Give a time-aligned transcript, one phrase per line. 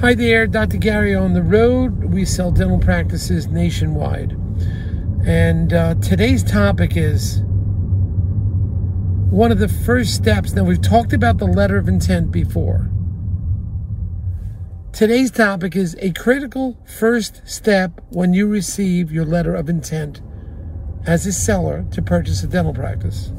[0.00, 0.76] Hi there, Dr.
[0.76, 2.04] Gary on the road.
[2.04, 4.32] We sell dental practices nationwide.
[5.24, 7.40] And uh, today's topic is
[9.30, 10.52] one of the first steps.
[10.52, 12.90] Now, we've talked about the letter of intent before.
[14.92, 20.20] Today's topic is a critical first step when you receive your letter of intent
[21.06, 23.32] as a seller to purchase a dental practice.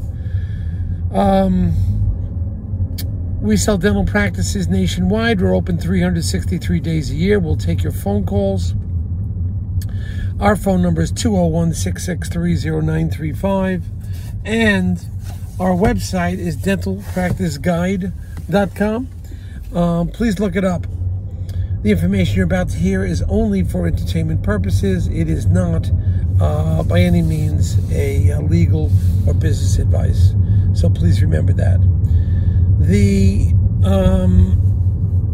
[1.12, 1.95] Um,
[3.46, 5.40] we sell dental practices nationwide.
[5.40, 7.40] We're open 363 days a year.
[7.40, 8.74] We'll take your phone calls.
[10.40, 13.84] Our phone number is 201 663 0935.
[14.44, 14.98] And
[15.60, 19.10] our website is dentalpracticeguide.com.
[19.74, 20.88] Um, please look it up.
[21.84, 25.08] The information you're about to hear is only for entertainment purposes.
[25.08, 25.92] It is not,
[26.42, 28.90] uh, by any means, a, a legal
[29.28, 30.34] or business advice.
[30.74, 31.80] So please remember that.
[32.86, 33.52] The
[33.84, 34.62] um,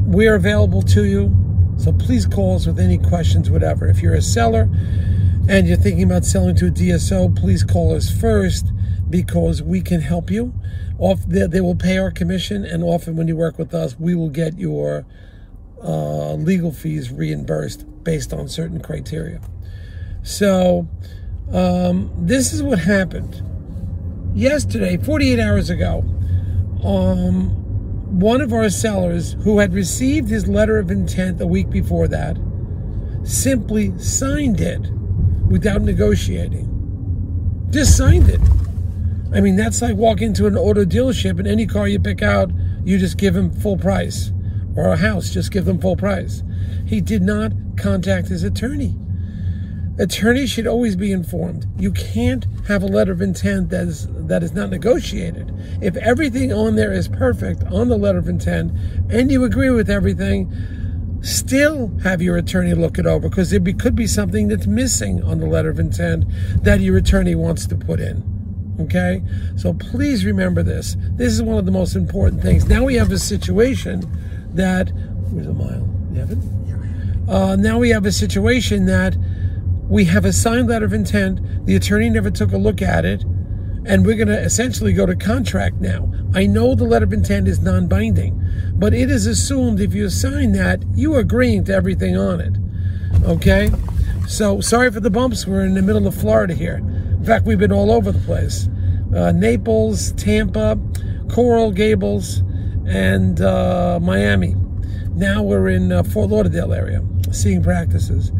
[0.09, 1.35] we're available to you,
[1.77, 3.87] so please call us with any questions, whatever.
[3.87, 4.69] If you're a seller
[5.49, 8.71] and you're thinking about selling to a DSO, please call us first
[9.09, 10.53] because we can help you.
[10.97, 14.15] Off, they, they will pay our commission, and often when you work with us, we
[14.15, 15.05] will get your
[15.83, 19.41] uh, legal fees reimbursed based on certain criteria.
[20.23, 20.87] So,
[21.51, 23.43] um, this is what happened
[24.33, 26.05] yesterday, 48 hours ago,
[26.83, 27.49] um,
[28.19, 32.37] one of our sellers who had received his letter of intent a week before that
[33.23, 34.81] simply signed it
[35.47, 36.67] without negotiating.
[37.69, 38.41] Just signed it.
[39.33, 42.51] I mean, that's like walking into an auto dealership and any car you pick out,
[42.83, 44.31] you just give him full price.
[44.75, 46.43] Or a house, just give them full price.
[46.85, 48.97] He did not contact his attorney.
[49.99, 51.67] Attorneys should always be informed.
[51.77, 55.53] You can't have a letter of intent that is that is not negotiated.
[55.81, 58.71] If everything on there is perfect on the letter of intent
[59.09, 60.51] and you agree with everything,
[61.21, 65.23] still have your attorney look it over because there be, could be something that's missing
[65.23, 66.25] on the letter of intent
[66.63, 68.23] that your attorney wants to put in.
[68.79, 69.21] Okay?
[69.55, 70.95] So please remember this.
[71.11, 72.65] This is one of the most important things.
[72.65, 74.09] Now we have a situation
[74.53, 74.91] that
[75.29, 75.87] where's a mile?
[76.09, 76.61] Nevin?
[77.29, 79.15] Uh, now we have a situation that
[79.91, 81.65] we have a signed letter of intent.
[81.65, 83.23] The attorney never took a look at it.
[83.85, 86.09] And we're going to essentially go to contract now.
[86.33, 88.41] I know the letter of intent is non binding,
[88.75, 92.55] but it is assumed if you sign that, you are agreeing to everything on it.
[93.25, 93.69] Okay?
[94.29, 95.45] So sorry for the bumps.
[95.45, 96.77] We're in the middle of Florida here.
[96.77, 98.69] In fact, we've been all over the place
[99.13, 100.79] uh, Naples, Tampa,
[101.29, 102.43] Coral Gables,
[102.87, 104.55] and uh, Miami.
[105.15, 107.03] Now we're in uh, Fort Lauderdale area
[107.33, 108.31] seeing practices.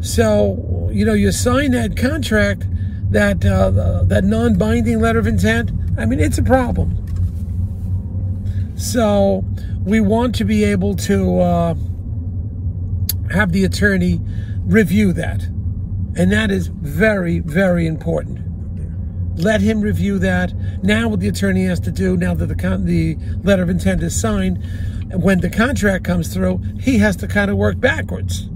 [0.00, 2.64] So, you know, you sign that contract,
[3.12, 5.72] that uh, that non-binding letter of intent.
[5.98, 6.96] I mean, it's a problem.
[8.76, 9.44] So,
[9.84, 11.74] we want to be able to uh,
[13.30, 14.20] have the attorney
[14.64, 18.38] review that, and that is very, very important.
[19.38, 20.54] Let him review that.
[20.82, 24.02] Now, what the attorney has to do, now that the con- the letter of intent
[24.02, 24.64] is signed,
[25.12, 28.48] when the contract comes through, he has to kind of work backwards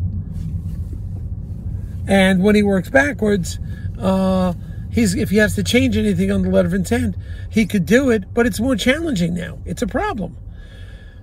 [2.07, 3.59] and when he works backwards,
[3.99, 4.55] uh,
[4.91, 7.17] he's if he has to change anything on the letter of intent,
[7.51, 9.59] he could do it, but it's more challenging now.
[9.65, 10.37] It's a problem.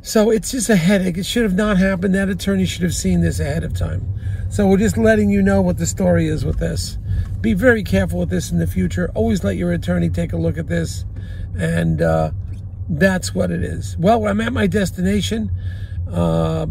[0.04, 1.18] So it's just a headache.
[1.18, 2.16] It should have not happened.
[2.16, 4.08] That attorney should have seen this ahead of time.
[4.50, 6.98] So we're just letting you know what the story is with this.
[7.40, 9.12] Be very careful with this in the future.
[9.14, 11.06] Always let your attorney take a look at this.
[11.56, 12.32] And uh,
[12.90, 13.96] that's what it is.
[13.98, 15.52] Well, I'm at my destination.
[16.12, 16.66] Uh,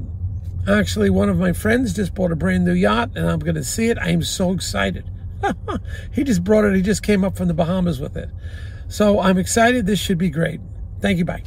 [0.68, 3.64] Actually, one of my friends just bought a brand new yacht and I'm going to
[3.64, 3.98] see it.
[3.98, 5.08] I am so excited.
[6.12, 6.74] he just brought it.
[6.74, 8.28] He just came up from the Bahamas with it.
[8.88, 9.86] So I'm excited.
[9.86, 10.60] This should be great.
[11.00, 11.24] Thank you.
[11.24, 11.42] Bye.